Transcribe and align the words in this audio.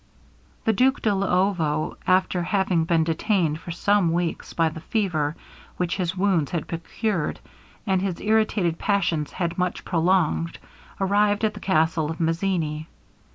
The 0.65 0.73
Duke 0.73 1.03
de 1.03 1.11
Luovo, 1.11 1.95
after 2.07 2.41
having 2.41 2.85
been 2.85 3.03
detained 3.03 3.59
for 3.59 3.69
some 3.69 4.11
weeks 4.11 4.51
by 4.51 4.67
the 4.69 4.81
fever 4.81 5.35
which 5.77 5.97
his 5.97 6.17
wounds 6.17 6.49
had 6.49 6.67
produced, 6.67 7.39
and 7.85 8.01
his 8.01 8.19
irritated 8.19 8.79
passions 8.79 9.31
had 9.33 9.59
much 9.59 9.85
prolonged, 9.85 10.57
arrived 10.99 11.43
at 11.45 11.53
the 11.53 11.59
castle 11.59 12.09
of 12.09 12.19
Mazzini. 12.19 12.87